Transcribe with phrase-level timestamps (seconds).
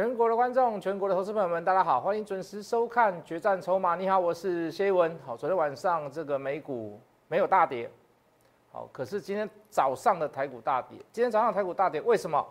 [0.00, 3.94] 全国的观众，全国的投资朋友们，大家好，欢迎准时收看《决战筹码》。
[3.98, 5.14] 你好，我是谢文。
[5.26, 6.98] 好，昨天晚上这个美股
[7.28, 7.86] 没有大跌，
[8.72, 10.96] 好，可是今天早上的台股大跌。
[11.12, 12.42] 今天早上台股大跌，为什么？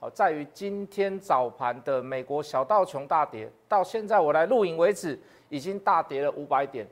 [0.00, 5.16] 好，在于今天早盘的美国小道琼大跌，到现在我来录影为止，
[5.48, 6.84] 已经大跌了五百点。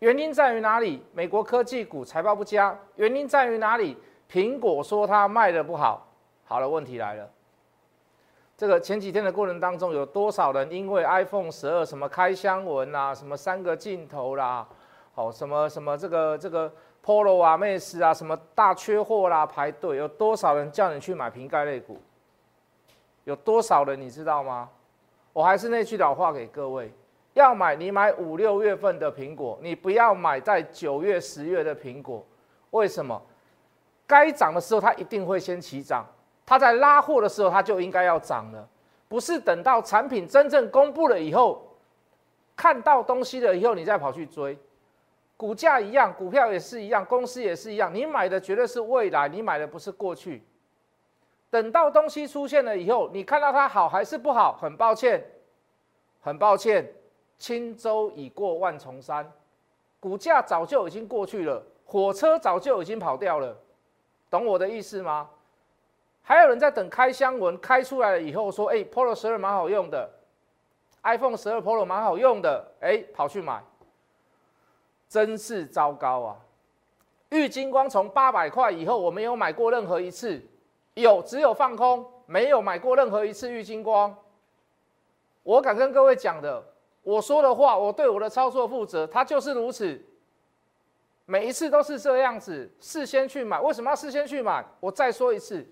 [0.00, 1.00] 原因在于哪里？
[1.12, 2.76] 美国科技股财报不佳。
[2.96, 3.96] 原因在于哪里？
[4.28, 6.04] 苹果说它卖的不好。
[6.42, 7.30] 好了，问题来了。
[8.56, 14.66] 这个前几天的过程当中，有多少人因为 iPhone 十二什么开箱文啊，什么三个镜头啦，
[15.14, 16.72] 好什么什么这个这个
[17.04, 19.96] Polo 啊、Max 啊，什么大缺货啦，排队？
[19.96, 22.00] 有多少人叫你去买瓶盖类股？
[23.24, 24.68] 有多少人你知道吗？
[25.32, 26.92] 我还是那句老话给各位：
[27.32, 32.24] 要买你买五六月份的苹果，你不要买在九月、十月的苹果。
[32.70, 33.20] 为什么？
[34.06, 36.06] 该涨的时候它一定会先起涨。
[36.44, 38.68] 它在拉货的时候，它就应该要涨了，
[39.08, 41.66] 不是等到产品真正公布了以后，
[42.56, 44.58] 看到东西了以后，你再跑去追。
[45.36, 50.44] 股价一样，股票也是一样，公司也是一样，你买的绝对是未来，你买的不是过去。
[51.50, 54.56] 等到东西出现了以后，你看到它好还是不好？
[54.60, 55.24] 很抱歉，
[56.20, 56.88] 很抱歉，
[57.38, 59.30] 轻舟已过万重山，
[59.98, 63.56] 股价早就已经过去了，火车早就已经跑掉了，
[64.30, 65.28] 懂我的意思吗？
[66.22, 70.08] 还有人在等开箱文开出来了以后说：“哎，Polo 十二蛮好用的
[71.02, 73.62] ，iPhone 十二 Polo 蛮好用的。”哎，跑去买，
[75.08, 76.36] 真是糟糕啊！
[77.30, 80.40] 玉金光从八百块以后，我没有买过任何一次，
[80.94, 84.14] 有只有放空，没有买过任何一次玉金光。
[85.42, 86.62] 我敢跟各位讲的，
[87.02, 90.00] 我说的话，我对我的操作负责，它就是如此，
[91.24, 93.60] 每一次都是这样子，事先去买。
[93.60, 94.64] 为什么要事先去买？
[94.78, 95.66] 我再说一次。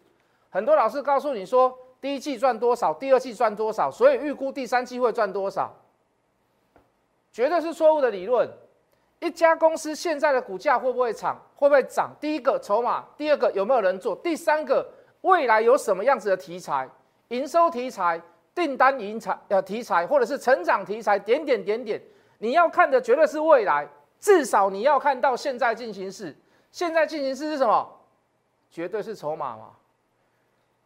[0.50, 5.72] 很多老师告诉你说，第一季赚多少，第二季赚多少，所以预估第三季会赚多少，
[7.33, 8.49] 绝对是错误的理论。
[9.21, 11.37] 一家公司现在的股价会不会涨？
[11.55, 12.11] 会不会涨？
[12.19, 14.16] 第一个筹码，第二个有没有人做？
[14.16, 14.87] 第三个
[15.21, 16.88] 未来有什么样子的题材？
[17.28, 18.21] 营收题材、
[18.55, 22.03] 订单营材呃题材，或者是成长题材，点点点点。
[22.38, 23.87] 你要看的绝对是未来，
[24.19, 26.34] 至少你要看到现在进行式。
[26.72, 27.88] 现在进行式是什么？
[28.71, 29.72] 绝对是筹码嘛。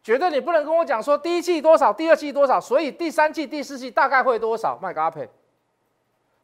[0.05, 4.77] 绝对你不能跟我讲说第一季多少，第二季多少，所以第三季、第四季大概会多少？
[4.79, 5.27] 卖给阿培，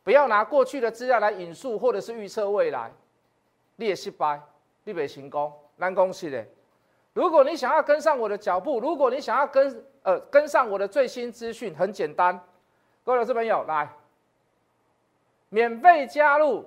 [0.03, 2.91] 不要拿过去的资料来引述或者是预测未来，
[3.75, 4.41] 你也失败，
[4.85, 6.44] 你别成功，难恭喜的。
[7.13, 12.43] 如果你想要跟上我的脚步，如果你想要跟呃跟上我的最新资讯，很简单，
[13.05, 13.88] 各位老师朋友来，
[15.49, 16.66] 免费加入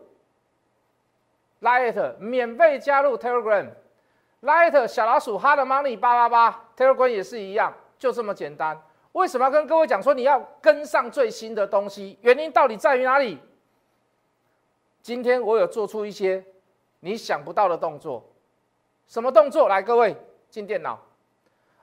[1.61, 3.66] Light，免费加入 Telegram。
[4.44, 8.78] Light 小老鼠 Hard Money 八八八，Telegram 也是一样，就这么简单。
[9.12, 12.19] 为什么要跟各位讲说你要跟上最新的东西？
[12.21, 13.41] 原因到底在于哪里？
[15.00, 16.44] 今天我有做出一些
[17.00, 18.22] 你想不到的动作，
[19.06, 19.66] 什么动作？
[19.66, 20.15] 来，各位
[20.50, 20.99] 进电脑，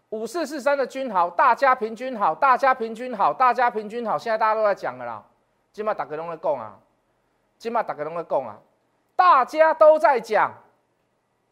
[0.09, 4.19] 五四四三的均好，大家平均好，大家平均好，大家平均好。
[4.19, 5.23] 现在大家都在讲了啦，
[5.71, 6.77] 今麦打个龙的供啊，
[7.57, 8.59] 今麦打个龙的供啊，
[9.15, 10.51] 大家都在讲。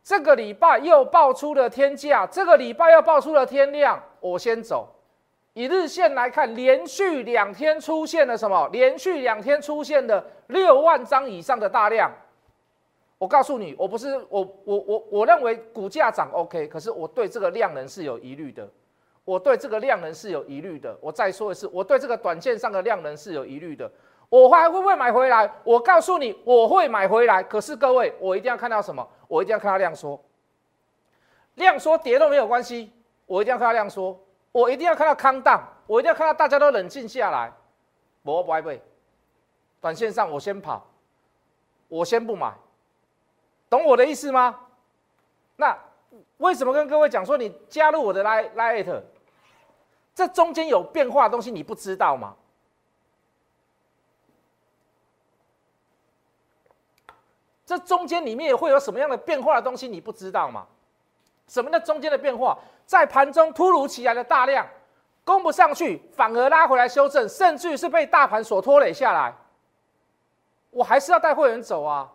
[0.04, 4.96] 这个礼拜又爆出了天价，这个礼拜又爆出了天量，我先走。
[5.54, 8.70] 以日线来看，连续两天出现了什么？
[8.72, 12.12] 连续两天出现了六万张以上的大量。
[13.18, 18.68] 我告诉你，我不是我我我我认为股价涨 OK，可是我对这个量能是有疑虑的。
[19.26, 20.98] 我对这个量能是有疑虑的。
[21.02, 23.92] 我再说一次，我对这个短线上的量能是有疑虑的。
[24.30, 25.52] 我还会不会买回来？
[25.64, 27.44] 我告诉你，我会买回来。
[27.44, 29.06] 可是各位，我一定要看到什么？
[29.28, 30.20] 我一定要看到量缩。
[31.56, 32.92] 量缩跌都没有关系，
[33.26, 34.18] 我一定要看到量缩。
[34.52, 37.52] 我一定要看到康荡，我一定要看到大家都冷静下来。
[38.24, 38.82] 我不会，
[39.82, 40.86] 短线上我先跑，
[41.88, 42.54] 我先不买，
[43.70, 44.60] 懂我的意思吗？
[45.56, 45.78] 那
[46.38, 49.02] 为什么跟各位讲说你加入我的 Line Line？
[50.16, 52.36] 这中间有变化的东西你不知道吗？
[57.70, 60.66] 这中间里面会有什么样的变化的东西，你不知道吗？
[61.48, 62.58] 什么叫中间的变化？
[62.84, 64.68] 在盘中突如其来的大量
[65.24, 69.32] 攻不上去，反而拉回来修正，甚至于是被大盘所拖累下来。
[70.72, 72.12] 我还是要带会员走啊，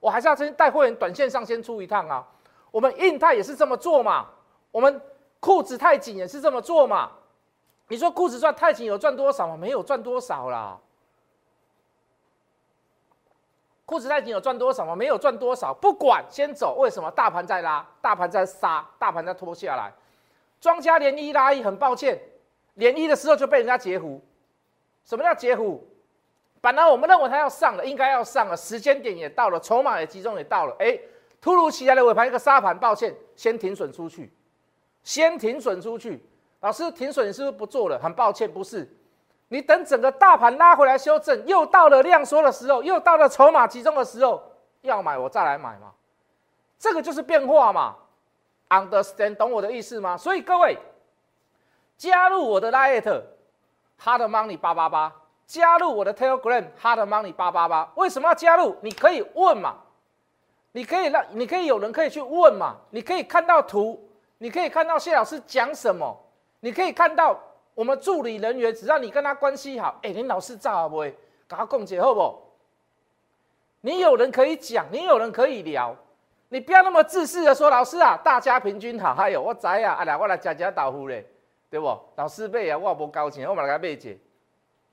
[0.00, 2.26] 我还是要先带会员短线上先出一趟啊。
[2.72, 4.26] 我们印泰也是这么做嘛，
[4.72, 5.00] 我们
[5.38, 7.12] 裤子太紧也是这么做嘛。
[7.86, 9.56] 你说裤子赚太紧有赚多少吗？
[9.56, 10.76] 没有赚多少啦。
[13.86, 14.94] 裤子太紧有赚多少吗？
[14.96, 16.74] 没有赚多少，不管先走。
[16.78, 17.08] 为什么？
[17.12, 19.92] 大盘在拉，大盘在杀，大盘在拖下来。
[20.60, 22.20] 庄家连一拉一，很抱歉，
[22.74, 24.20] 连一的时候就被人家截胡。
[25.04, 25.86] 什么叫截胡？
[26.60, 30.98] 本来我们认为它要上了，应该要上了，时间点也到了，筹码也集中也到了，哎，
[31.40, 34.32] 突如其来的尾盘一个杀盘，抱歉，先停损出去，
[35.04, 36.20] 先停损出去。
[36.60, 37.96] 老师，停损是不是不做了？
[38.00, 38.92] 很抱歉，不是。
[39.48, 44.42] 你等整个大盘拉回来修正，又到了量缩的时候，又到了筹码集中的时候，
[44.80, 45.92] 要买我再来买嘛。
[46.78, 47.94] 这个就是变化嘛。
[48.68, 50.16] Understand 懂我的意思吗？
[50.16, 50.76] 所以各位
[51.96, 53.22] 加入我的 Lite
[54.02, 55.12] Hard Money 八八八，
[55.46, 57.88] 加入我的 Telegram Hard Money 八八八。
[57.94, 58.76] 为什么要加入？
[58.80, 59.76] 你可以问嘛，
[60.72, 66.18] 你可以让你可以有人可以去问嘛，你可以看到图，你可以看到谢老师讲什么，
[66.58, 67.38] 你可以看到。
[67.76, 71.14] 我们助理人员，只要你跟他关系好，哎，你老师咋不会？
[71.46, 72.42] 跟他共解好不？
[73.82, 75.94] 你有人可以讲，你有人可以聊，
[76.48, 79.14] 你不要那么自私的说，老师啊，大家平均好。
[79.14, 81.24] 还有我知啊，啊来我来加加豆腐嘞，
[81.68, 81.86] 对不？
[82.14, 84.08] 老师买啊，我无交钱，我嘛来买者。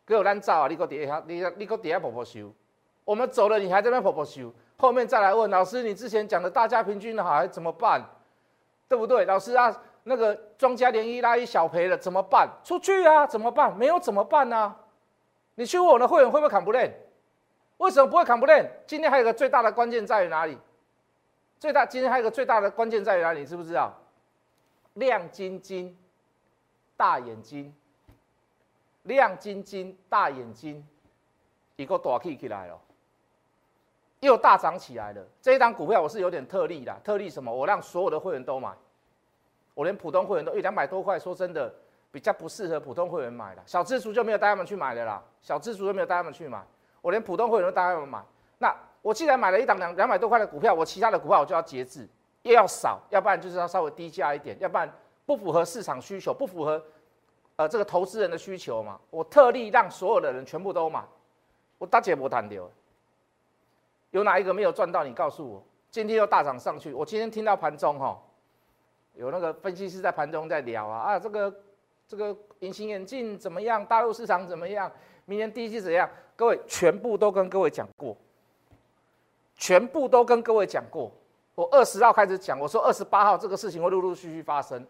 [0.05, 2.51] 给我咱走啊，你搁底下，你你搁底下婆婆修。
[3.05, 8.03] 我们走了，你还在那婆婆修，后面再来问老师，你之前讲的大家平均好，还怎么办？
[8.89, 9.23] 对不对？
[9.23, 9.73] 老师啊。
[10.03, 12.49] 那个庄家连一拉一小赔了怎么办？
[12.63, 13.25] 出去啊？
[13.25, 13.75] 怎么办？
[13.77, 14.75] 没有怎么办呢？
[15.55, 16.93] 你去问我的会员会不会砍不练？
[17.77, 18.69] 为什么不会砍不练？
[18.85, 20.57] 今天还有个最大的关键在于哪里？
[21.59, 23.39] 最大今天还有个最大的关键在于哪里？
[23.41, 23.93] 你知不知道？
[24.95, 25.97] 亮晶晶，
[26.97, 27.73] 大眼睛，
[29.03, 30.85] 亮晶晶，大眼睛，
[31.77, 32.79] 一个大 K 起来了，
[34.19, 35.25] 又大涨起来了。
[35.41, 37.51] 这一张股票我是有点特例的，特例什么？
[37.51, 38.71] 我让所有的会员都买。
[39.73, 41.73] 我连普通会员都一两百多块，说真的，
[42.11, 43.61] 比较不适合普通会员买的。
[43.65, 46.63] 小资族就没有带他们去买的啦，小资族就没有带他们去买。
[47.01, 48.23] 我连普通会员都带他们买。
[48.59, 52.07] 那我既然买了一档两两百多块的股票，我其他的股票我就要节制，
[52.43, 54.91] 又要少，要不然就是要稍微低价一点，要不然
[55.25, 56.81] 不符合市场需求，不符合
[57.55, 58.99] 呃这个投资人的需求嘛。
[59.09, 61.03] 我特例让所有的人全部都买，
[61.77, 62.69] 我大姐不谈掉。
[64.11, 65.03] 有哪一个没有赚到？
[65.03, 65.63] 你告诉我。
[65.89, 68.19] 今天又大涨上去，我今天听到盘中哈。
[69.15, 71.53] 有那个分析师在盘中在聊啊啊，这个
[72.07, 73.85] 这个隐形眼镜怎么样？
[73.85, 74.91] 大陆市场怎么样？
[75.25, 76.09] 明年第一季怎样？
[76.35, 78.17] 各位全部都跟各位讲过，
[79.55, 81.11] 全部都跟各位讲过。
[81.55, 84.83] 我二十号开始讲，我说二十八号这个事情会陆陆续续发生，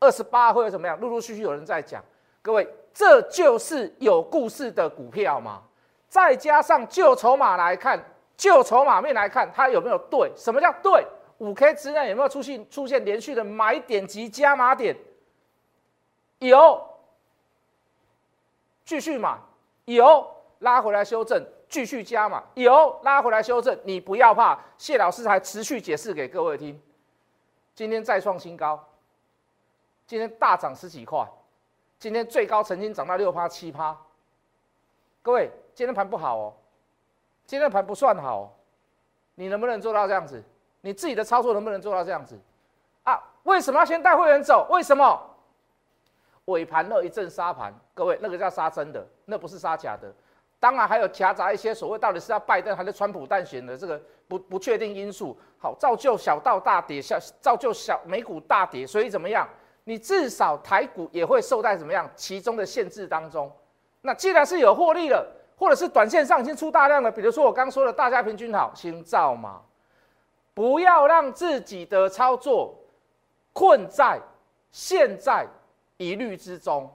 [0.00, 0.98] 二十八号会怎么样？
[0.98, 2.02] 陆陆续续有人在讲。
[2.40, 5.62] 各位，这就是有故事的股票嘛？
[6.08, 8.02] 再加上旧筹码来看，
[8.36, 10.32] 旧筹码面来看，它有没有对？
[10.34, 11.06] 什么叫对？
[11.38, 14.96] 五 K 之内有没有出现出现连续的买点及加码点？
[16.38, 16.82] 有，
[18.84, 19.38] 继续买，
[19.84, 20.26] 有
[20.60, 26.80] 拉回来修正，继续加码，有拉回来修正，你不要怕，谢老师还持续解释给各位听。
[27.74, 28.82] 今天再创新高，
[30.06, 31.26] 今天大涨十几块，
[31.98, 33.96] 今天最高曾经涨到六趴七趴。
[35.22, 36.54] 各位，今天盘不好哦，
[37.44, 38.56] 今天盘不算好，
[39.34, 40.42] 你能不能做到这样子？
[40.86, 42.38] 你自己的操作能不能做到这样子
[43.02, 43.20] 啊？
[43.42, 44.68] 为什么要先带会员走？
[44.70, 45.20] 为什么
[46.44, 47.74] 尾盘那一阵杀盘？
[47.92, 50.14] 各位，那个叫杀真的，那不是杀假的。
[50.60, 58.86] 当然还有夹杂一些所谓到底是要拜登还是川普当选的这个不不确定因素，好造就小道大跌，小造就小美股大跌。
[58.86, 59.48] 所以怎么样？
[59.82, 63.50] 你至少台股也会受在怎么样其中的限制当中。
[64.02, 65.26] 那既然是有获利了，
[65.56, 69.60] 或者是短线上已经出大量了，比如说我刚说的大家平均好，先造嘛。
[70.56, 72.74] 不要让自己的操作
[73.52, 74.18] 困在
[74.72, 75.46] 现在
[75.98, 76.90] 疑虑之中。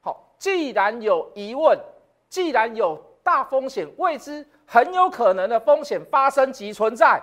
[0.00, 1.78] 好，既然有疑问，
[2.30, 7.20] 既然有大风险未知，很有可能的风险发生及存在，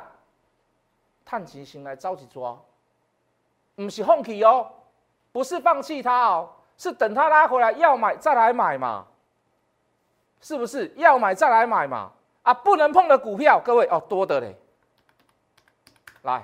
[1.25, 2.55] 探其心来着急抓，
[3.73, 4.67] 不是放弃哦，
[5.31, 9.03] 不是放弃它哦，是等它拉回来要买再来买嘛，
[10.41, 12.11] 是不是要买再来买嘛？
[12.43, 14.55] 啊，不能碰的股票，各位哦，多的嘞。
[16.23, 16.43] 来，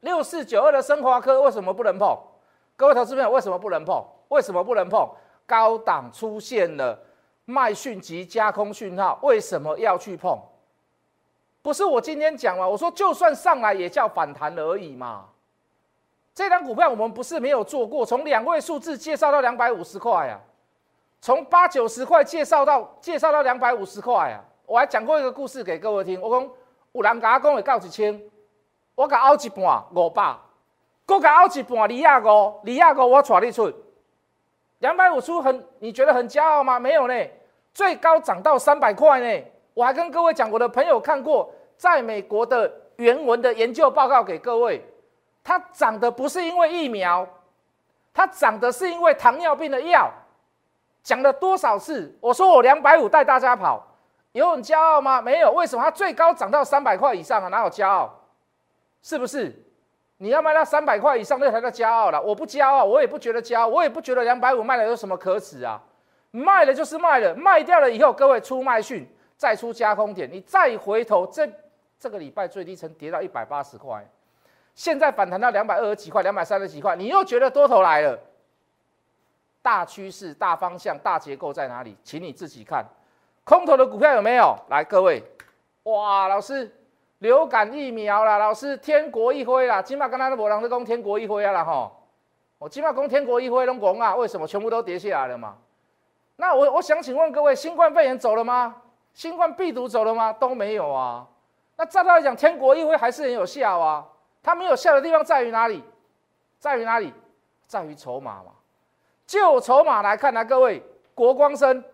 [0.00, 2.18] 六四九二的升华科为什么不能碰？
[2.76, 4.02] 各位投资朋友，为什么不能碰？
[4.28, 5.08] 为什么不能碰？
[5.46, 6.98] 高档出现了
[7.44, 10.40] 卖讯及加空讯号，为什么要去碰？
[11.60, 12.66] 不是我今天讲嘛？
[12.66, 15.26] 我说就算上来也叫反弹而已嘛。
[16.34, 20.40] 这张股票我们不是没有做过，从两位数字介绍到两百五十块啊，
[21.20, 24.40] 从八九十块介绍到介绍到两百五十块啊。
[24.64, 26.50] 我还讲过一个故事给各位听，我讲
[26.92, 28.18] 有人甲我讲会到一千。
[28.94, 30.36] 我甲凹一半五百，
[31.06, 33.72] 搁甲凹一半二廿五，二廿五我带你出，
[34.78, 36.78] 两百五出很，你觉得很骄傲吗？
[36.78, 37.14] 没有呢，
[37.72, 39.44] 最高涨到三百块呢。
[39.72, 44.84] 我还跟各位讲，我的朋友看过在美国的原文的研究报告给各位，
[45.42, 47.26] 它涨的不是因为疫苗，
[48.12, 50.10] 它涨的是因为糖尿病的药。
[51.02, 52.14] 讲了多少次？
[52.20, 53.82] 我说我两百五带大家跑，
[54.32, 55.22] 有很骄傲吗？
[55.22, 55.50] 没有。
[55.52, 57.48] 为什么它最高涨到三百块以上啊？
[57.48, 58.19] 哪有骄傲？
[59.02, 59.54] 是不是？
[60.18, 62.20] 你要卖到三百块以上，那才叫骄傲了。
[62.20, 65.82] 我不骄傲，我也不觉得骄傲，我也不觉得两百五卖了有什么可耻啊？
[66.30, 71.50] 卖了就是卖了，卖掉了以后，各位出卖讯，再出加空点，你再回头，这
[71.98, 74.06] 这个礼拜最低层跌到一百八十块，
[74.74, 78.18] 现在反弹到两百二十几块、两百三十几块，你又觉得多头来了？
[79.62, 81.96] 大趋势、大方向、大结构在哪里？
[82.02, 82.84] 请你自己看。
[83.44, 84.56] 空头的股票有没有？
[84.68, 85.22] 来，各位，
[85.84, 86.70] 哇，老师，
[87.20, 91.92] 流感疫苗啦，老师，天国一辉啦，起码刚才的博朗是攻天国一辉啊啦吼，
[92.58, 95.56] 我起码攻天国一辉拢攻啊，为什么全部都跌下来了嘛？
[96.36, 98.74] 那我我想请问各位，新冠肺炎走了吗？
[99.12, 100.32] 新冠病毒走了吗？
[100.32, 101.26] 都没有啊。
[101.76, 104.06] 那照道理讲，天国一辉还是很有效啊。
[104.42, 105.84] 它没有效的地方在于哪里？
[106.58, 107.12] 在于哪里？
[107.66, 108.52] 在于筹码嘛。
[109.26, 110.82] 就筹码来看呢，各位，
[111.14, 111.84] 国光生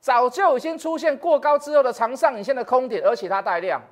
[0.00, 3.82] 早就已经出现过高之后的长上影线的空点，而且它带量。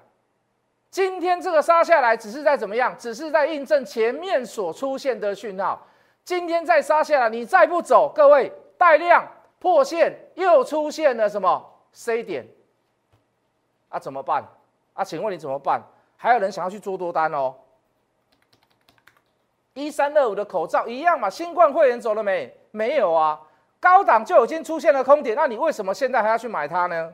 [0.96, 2.96] 今天这个杀下来，只是在怎么样？
[2.98, 5.86] 只是在印证前面所出现的讯号。
[6.24, 9.22] 今天再杀下来，你再不走，各位带量
[9.58, 11.62] 破线，又出现了什么
[11.92, 12.48] C 点？
[13.90, 14.42] 啊，怎么办？
[14.94, 15.82] 啊，请问你怎么办？
[16.16, 17.54] 还有人想要去做多单哦？
[19.74, 21.28] 一三二五的口罩一样嘛？
[21.28, 22.50] 新冠会员走了没？
[22.70, 23.38] 没有啊，
[23.78, 27.12] 高档就已经出现了空点，那你为什么现在还要去买它呢？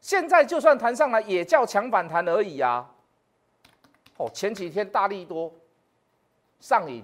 [0.00, 2.90] 现在就算弹上来，也叫强反弹而已啊。
[4.20, 5.50] 哦，前几天大力多
[6.58, 7.02] 上瘾，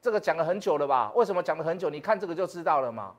[0.00, 1.10] 这个讲了很久了吧？
[1.16, 1.90] 为什么讲了很久？
[1.90, 3.12] 你看这个就知道了嘛？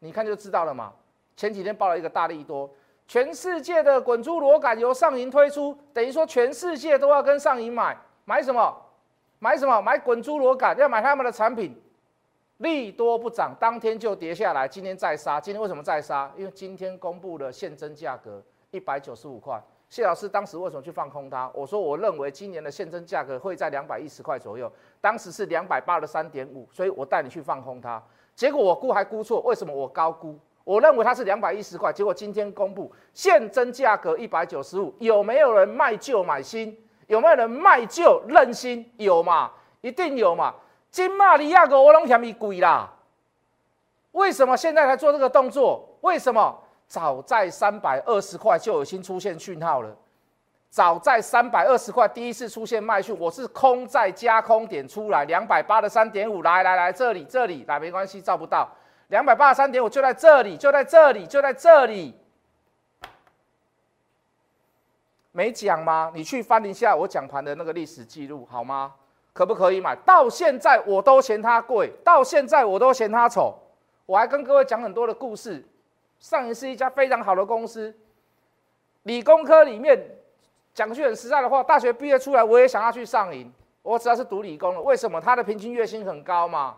[0.00, 0.92] 你看就知道了嘛？
[1.36, 2.68] 前几天报了一个大力多，
[3.06, 8.76] 全世界的滚珠螺杆由上银推出，等于说全世界都要跟上银买，买什么？
[9.38, 9.80] 买什么？
[9.80, 11.80] 买滚珠螺杆，要买他们的产品。
[12.56, 14.66] 利多不涨，当天就跌下来。
[14.66, 16.28] 今天再杀，今天为什么再杀？
[16.36, 18.42] 因为今天公布了现增价格
[18.72, 19.62] 一百九十五块。
[19.88, 21.50] 谢老师当时为什么去放空它？
[21.54, 28.02] 我说我认为今年的现增价格会在两百一十块左右，当时是两百八十三点五，所以我带你去放空它。
[28.34, 30.38] 结果我估还估错，为什么我高估？
[30.64, 36.76] 我认为它是两百一十块，结果今天公布现增价格一百九十五，有没有人卖旧买新？
[37.06, 38.84] 有没有人卖旧认新？
[38.96, 39.52] 有嘛？
[39.80, 40.52] 一定有嘛？
[40.90, 42.92] 金马利亚个我拢嫌伊贵啦。
[44.10, 45.88] 为什么现在才做这个动作？
[46.00, 49.96] 为什么早在三百二十块就已经出现讯号了？
[50.68, 58.68] 早在三百二十块第一次出现卖讯，我是空在加空点出来两百八的三点五，来来来这里这里来没关系，照不到
[59.08, 62.14] 两百八十三点五就在这里就在这里就在这里。
[65.32, 66.12] 没讲吗？
[66.14, 68.92] 你去翻一下我讲盘的那个历史记录，好吗？
[69.32, 73.54] 可不可以买到现在我都嫌它贵，到现在我都嫌它丑。
[74.04, 75.64] 我还跟各位讲很多的故事。
[76.18, 77.94] 上银是一家非常好的公司，
[79.04, 79.98] 理工科里面
[80.74, 83.52] 讲句很实在的话，大学毕业出来我也想要去上银。
[83.82, 85.20] 我只要是读理工的，为什么？
[85.20, 86.76] 它的平均月薪很高嘛，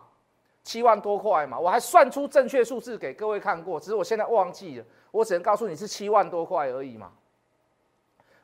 [0.63, 1.57] 七万多块嘛。
[1.57, 4.85] 我还算出正确数字给各位看过，只是我现在忘记了。
[5.09, 7.11] 我只能告诉你是七万多块而已嘛。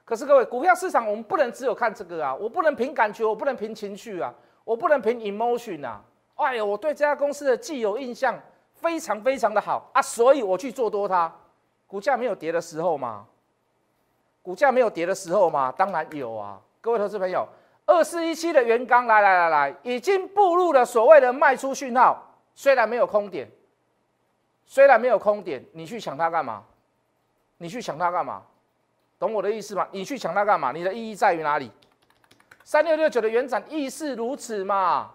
[0.04, 2.34] 可是各位，股票市场我们不能只有看这个啊！
[2.34, 4.34] 我不能凭感觉，我不能凭情绪啊，
[4.64, 6.04] 我不能凭 emotion 啊！
[6.36, 8.40] 哎呦，我对这家公司的既有印象
[8.76, 11.34] 非常非常的好啊，所以我去做多它。
[11.88, 13.26] 股价没有跌的时候吗？
[14.42, 15.74] 股价没有跌的时候吗？
[15.76, 16.60] 当然有啊！
[16.82, 17.48] 各位投资朋友，
[17.86, 22.22] 二四一七的元刚来来来来，已经步入了所谓的卖出讯号，
[22.54, 23.50] 虽然没有空点，
[24.66, 26.64] 虽然没有空点，你去抢它干嘛？
[27.58, 28.44] 你去抢它干嘛？
[29.18, 29.88] 懂我的意思吗？
[29.92, 30.72] 你去抢它干嘛？
[30.72, 31.72] 你的意义在于哪里？
[32.64, 35.15] 三六六九的原展亦是如此嘛？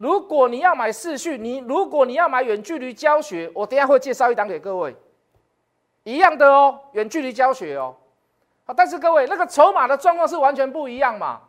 [0.00, 4.96] 如果你要买视讯，你如果你要买远距离教学，我等下会介绍一档给各位，
[6.04, 7.94] 一样的哦，远距离教学哦。
[8.64, 11.42] 好，但是各位那个筹码的状况是完全不一样嘛？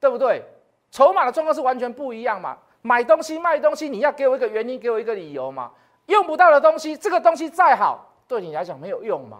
[0.00, 0.42] 对不对？
[0.90, 2.58] 筹码的状况是完全不一样嘛？
[2.82, 5.70] 买东西卖东西，你要给我一个原因，给我一个理由嘛？
[6.06, 9.38] 用不到的东西，这个东西再好，对你来讲没有用嘛？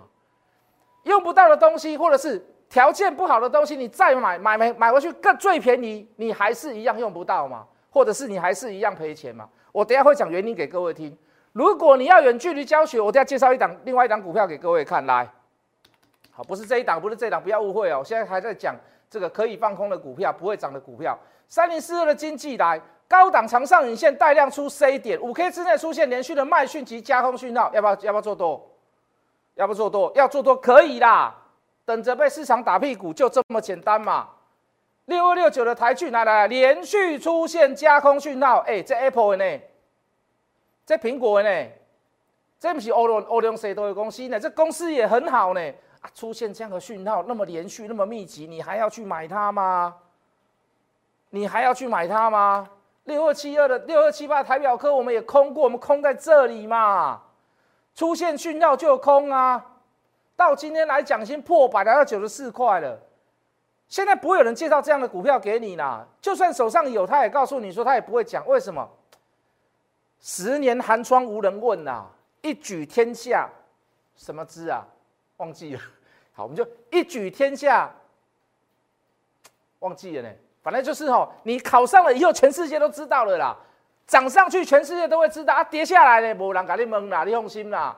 [1.02, 7.66] 用不到的东西，或者是条件不好的东西，你再买买买买回去更最便宜，你还是一样用不到嘛？
[7.99, 9.49] 或者是你还是一样赔钱嘛？
[9.73, 11.19] 我等下会讲原因给各位听。
[11.52, 15.05] 如果你要远距离教学，我等下介绍一档另外一档股票给各位看。
[15.05, 15.28] 来，
[16.31, 18.00] 好，不是这一档，不是这一档，不要误会哦。
[18.05, 18.76] 现在还在讲
[19.11, 21.19] 这个可以放空的股票，不会涨的股票。
[21.49, 28.64] 三零四二的经济来，高档长上影线带量出 C 点，五 K 之内出现连续的卖讯及加空讯号，要不要要不要做多？
[29.57, 31.35] 要不要做多，要做多可以啦，
[31.85, 34.28] 等着被市场打屁股就这么简单嘛。
[35.08, 39.60] 六二六九的台剧，来来来，连续出现加空讯号，哎，这 Apple 呢？
[40.84, 41.66] 这苹果呢？
[42.60, 44.38] 这不是欧龙欧龙谁都有公司呢？
[44.38, 45.60] 这公司也很好呢。
[46.02, 49.94] 啊，出现这样的讯号，那么连续，那么密集，你还要去买它吗？
[51.30, 52.68] 你还要去买它吗？
[53.04, 57.22] 六二七二的六二七八台表科，我们也空过，我们空在这里嘛。
[57.94, 59.64] 出现讯号就空啊。
[60.36, 63.00] 到今天来讲，已经破百来到九十四块了。
[63.88, 66.07] 现在不会有人介绍这样的股票给你啦。
[66.21, 68.88] 就算手上有，他也告诉你说，他也不会讲为什么。
[70.21, 72.04] 十年寒窗无人问呐，
[72.42, 73.49] 一举天下，
[74.14, 74.87] 什么之啊？
[75.38, 75.80] 忘记了。
[76.35, 77.90] 好，我们就一举天下，
[79.78, 80.35] 忘记了呢。
[80.62, 83.57] 反正就是吼，你考上了以后，全世界都知道了啦。
[84.07, 85.64] 涨上去，全世界都会知道啊。
[85.64, 87.97] 跌下来呢，无人跟你问啦，你放心啦，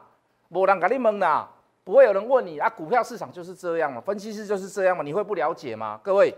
[0.51, 1.49] 无人跟你问啦，
[1.85, 2.69] 不会有人问你啊。
[2.69, 6.01] 股票市场就是这样嘛，分析师就是这样嘛，你会不了解吗？
[6.03, 6.35] 各位，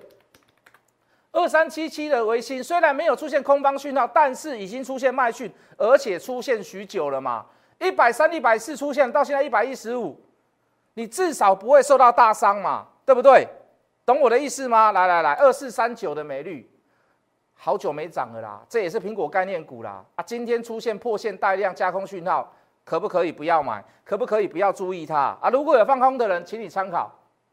[1.33, 7.47] 二三七七的维新虽然没有出现空方讯号，但是已经出现卖讯，而且出现许久了嘛。
[7.79, 10.21] 一百三、一百四出现，到现在一百一十五，
[10.95, 13.49] 你至少不会受到大伤嘛，对不对？
[14.05, 14.93] 懂我的意思吗？
[14.93, 16.69] 来来来，二四三九的美绿，
[17.55, 20.23] 好久没涨了啦，这也是苹果概念股啦啊！
[20.25, 22.53] 今天出现破线带量加空讯号，
[22.85, 23.85] 可不可以不要买？
[24.05, 25.51] 可不可以不要注意它啊？
[25.51, 27.11] 如果有放空的人，请你参考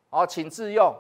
[0.10, 0.94] 哦，请自用，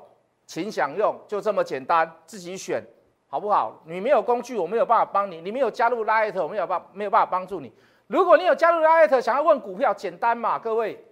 [0.45, 2.83] 请享用，就这么简单，自己选
[3.27, 3.81] 好不好？
[3.85, 7.73] 你没有工具，我没有办法帮你；你没有加入 Light，我没有办没有办法帮助你。
[8.07, 11.03] 如果你有加入 Light，想要问股票，简单嘛，各位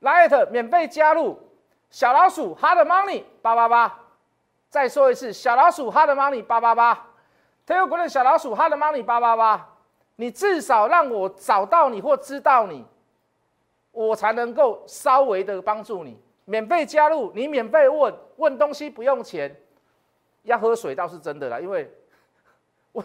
[0.00, 1.38] ，Light 免费加入。
[1.90, 4.00] 小老鼠，hard money 八八八，
[4.70, 7.06] 再说一次，小老鼠，hard money 八八八，
[7.66, 9.71] 特有国的小老鼠，hard money 八八八，
[10.16, 12.84] 你至少让我找到你或知道你，
[13.90, 16.20] 我才能够稍微的帮助你。
[16.44, 19.54] 免费加入，你免费问问东西不用钱，
[20.42, 21.90] 要喝水倒是真的啦，因为
[22.92, 23.04] 我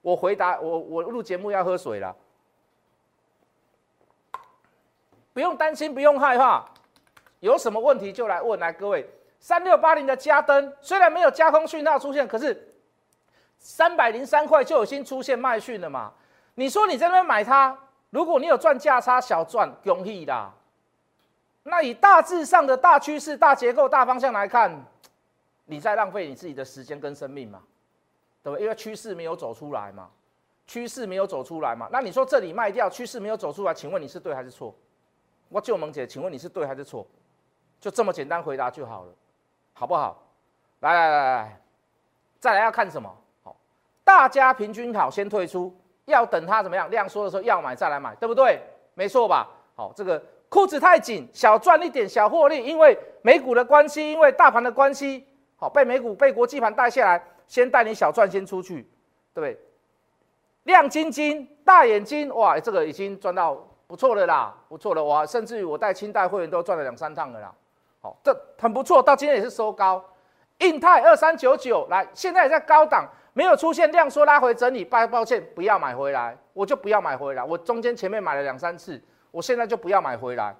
[0.00, 2.14] 我回答我我录节目要喝水啦，
[5.32, 6.64] 不用担心，不用害怕。
[7.40, 12.74] 有什么问题就来问，来各位，三六八零的加登虽然没有加空讯号出现，可是
[13.58, 16.12] 三百零三块就已经出现卖讯了嘛？
[16.58, 17.78] 你说你在那边买它，
[18.10, 20.52] 如果你有赚价差小赚，恭喜啦。
[21.62, 24.84] 那以大致上的大趋势、大结构、大方向来看，
[25.66, 27.62] 你在浪费你自己的时间跟生命嘛？
[28.42, 28.64] 对不对？
[28.64, 30.10] 因为趋势没有走出来嘛，
[30.66, 31.88] 趋势没有走出来嘛。
[31.92, 34.74] 那你说这里卖掉，趋势没有走出来，请问你是对还是错？
[35.48, 37.06] 我救萌姐，请问你是对还是错？
[37.80, 39.12] 就这么简单回答就好了，
[39.74, 40.20] 好不好？
[40.80, 41.60] 来来来来，
[42.40, 43.16] 再来要看什么？
[43.44, 43.54] 好，
[44.02, 45.72] 大家平均好先退出，
[46.08, 48.60] 要等它怎么样量缩的时候要买再来买，对不对？
[48.94, 49.48] 没错吧？
[49.76, 55.24] 好，这个裤子太紧，小赚一点小获利，因为美股的关系，因为大盘的关系，
[55.56, 58.82] 好被美股被国际盘带下来，先带你小赚先出去，
[59.32, 59.60] 对不对？
[60.64, 67.52] 亮晶晶大眼睛，哇，这个已经赚到不错了啦，不错了，哇甚至于我带清代会员都赚了两三趟了啦。
[68.00, 70.04] 好，这很不错，到今天也是收高。
[70.58, 77.44] 印泰二三九九，来，现在也在高档，没有出现量缩拉回整理，抱抱歉，不要买回来，我就不要买回来。
[77.44, 80.52] 我中间前面买了两三次，我现在就不要买回来。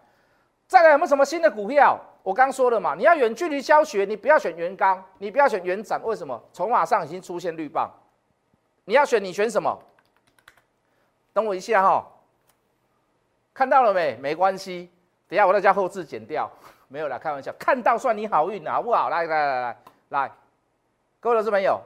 [0.69, 1.99] 再来有没有什么新的股票？
[2.23, 6.41] 我刚说了嘛，你要远距离教学，你不要选元刚，你不要选原展，为什么？
[6.53, 7.91] 筹码上已经出现绿棒，
[8.85, 9.77] 你要选，你选什么？
[11.33, 12.07] 等我一下哈，
[13.53, 14.17] 看到了没？
[14.21, 14.89] 没关系，
[15.27, 16.49] 等下我再加后置剪掉。
[16.87, 19.09] 没有啦，开玩笑，看到算你好运好不好？
[19.09, 19.77] 来来来来
[20.11, 20.33] 来，
[21.19, 21.81] 各位老师朋友，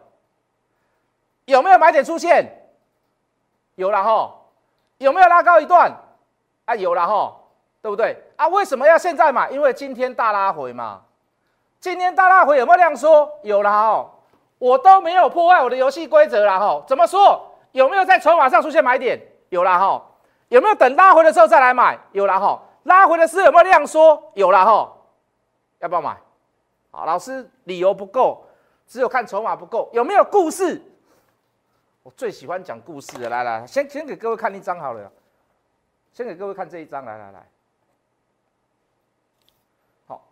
[1.44, 2.46] 有没有买点出现？
[3.74, 4.32] 有了哈，
[4.98, 5.90] 有没有拉高一段？
[6.66, 7.34] 啊，有了哈，
[7.80, 8.16] 对不对？
[8.36, 9.50] 啊，为什么要现在买？
[9.50, 11.02] 因为今天大拉回嘛。
[11.80, 13.28] 今天大拉回有没有量缩？
[13.42, 14.10] 有了哈，
[14.58, 16.84] 我都没有破坏我的游戏规则了哈。
[16.86, 17.50] 怎么说？
[17.72, 19.20] 有没有在筹码上出现买点？
[19.48, 20.00] 有了哈。
[20.48, 21.98] 有没有等拉回的时候再来买？
[22.12, 22.60] 有了哈。
[22.84, 24.22] 拉回的时候有没有量缩？
[24.34, 24.92] 有了哈。
[25.80, 26.16] 要不要买？
[26.90, 28.44] 好，老师理由不够，
[28.86, 29.88] 只有看筹码不够。
[29.92, 30.80] 有没有故事？
[32.02, 33.28] 我最喜欢讲故事的。
[33.28, 35.10] 来来，先先给各位看一张好了。
[36.12, 37.46] 先给各位看这一张，来来来。
[40.06, 40.22] 好，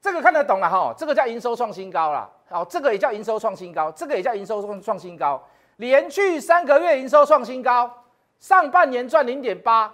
[0.00, 0.94] 这个看得懂了哈。
[0.96, 2.30] 这个叫营收创新高了。
[2.48, 5.42] 好，这个也叫营收创新高，这个也叫营收创创新高，
[5.76, 8.04] 连续三个月营收创新高，
[8.40, 9.92] 上半年赚零点八，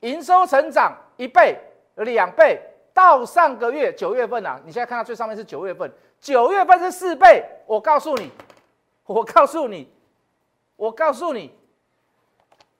[0.00, 1.58] 营收成长一倍、
[1.96, 2.60] 两倍。
[2.92, 7.44] 到上个月九月份啊，你现在看到最上面是九月份，九月份是四倍。
[7.64, 8.30] 我告诉你，
[9.06, 9.88] 我告诉你，
[10.80, 11.52] 我告诉你，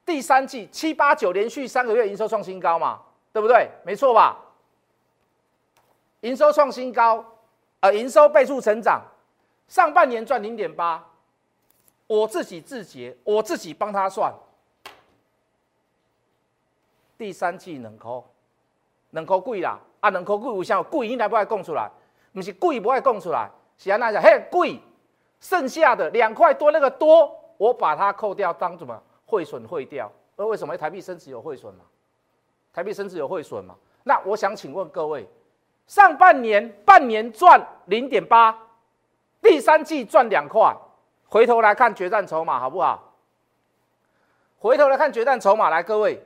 [0.07, 2.99] 第三季七八九连续三个月营收创新高嘛，
[3.31, 3.69] 对不对？
[3.85, 4.39] 没错吧？
[6.23, 7.23] 营收创新高，
[7.81, 9.03] 呃，营收倍数成长，
[9.69, 11.07] 上半年赚零点八，
[12.07, 14.33] 我自己自结，我自己帮他算。
[17.19, 18.11] 第三季两块，
[19.11, 21.07] 两块贵啦，啊，两块贵为啥贵？
[21.07, 21.91] 应该不爱讲出来，
[22.33, 24.23] 不是贵不爱讲出来，是安那讲？
[24.23, 24.81] 嘿，贵，
[25.39, 30.11] 剩下的两块多那个多，我把它扣掉，当什么汇损汇掉？
[30.35, 31.85] 那为什么台币升值有汇损嘛？
[32.73, 33.77] 台币升值有汇损嘛？
[34.03, 35.29] 那我想请问各位，
[35.87, 38.59] 上半年半年赚零点八，
[39.43, 40.75] 第三季赚两块，
[41.29, 43.13] 回头来看决战筹码好不好？
[44.59, 46.19] 回头来看决战筹码，来各位，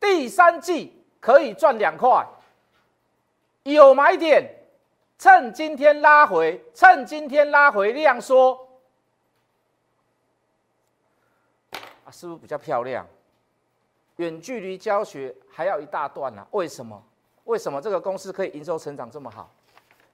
[0.00, 2.26] 第三季可以赚两块，
[3.64, 4.50] 有买点，
[5.18, 8.58] 趁今天拉回，趁今天拉回量缩，
[12.10, 13.06] 是不是比较漂亮？
[14.16, 17.02] 远距离教学还要一大段呢，为什么？
[17.44, 19.50] 为什么这个公司可以营收成长这么好？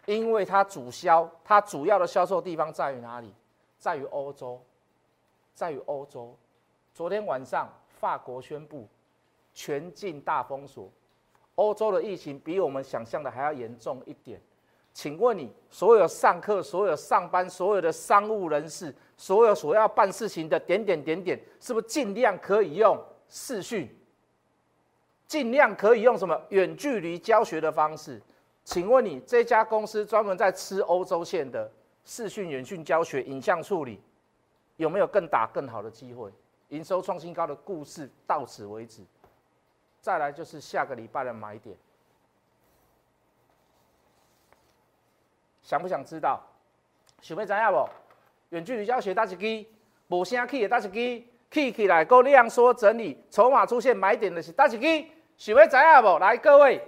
[0.07, 3.35] 因为它主销，它主要的销售地方在于哪里？
[3.79, 4.61] 在于欧洲，
[5.55, 6.35] 在于欧洲。
[6.95, 8.87] 昨天晚上法国宣布
[9.53, 10.89] 全境大封锁，
[11.57, 14.41] 欧洲的疫情比我们想象的还要严重一点。
[14.97, 22.99] 请问你，所有上课、所有上班、所有的商务人士、所有所要办事情的点点点点，是不是尽量可以用？
[23.29, 23.95] 视讯，
[25.27, 28.19] 尽量可以用什么远距离教学的方式？
[28.65, 31.71] 请问你这家公司专门在吃欧洲线的
[32.07, 34.01] 视讯远讯教学影像处理，
[34.79, 36.33] 有没有更大更好的机会？
[36.71, 39.03] 营收创新高的故事到此为止。
[40.01, 41.77] 再来就是下个礼拜的买点，
[45.67, 46.41] 想不想知道？
[47.21, 47.89] 想要知影不？
[48.51, 49.67] 远距离教学打一机，
[50.07, 51.29] 无声气的打一机。
[51.51, 55.11] 起起来，够量缩整理，筹码出现买点的是大几基？
[55.37, 56.19] 想要知影不？
[56.21, 56.81] 来，各位，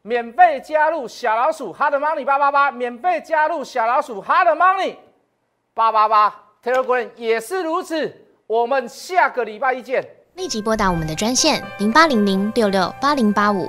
[0.00, 4.96] 免费加入小老鼠 Hard Money 八八八，免费加入小老鼠 Hard Money
[5.74, 8.10] 八八八，Telegram 也是如此。
[8.46, 10.02] 我们下个礼拜一见。
[10.36, 13.68] 立即拨打我们的专线零八零零六六八零八五。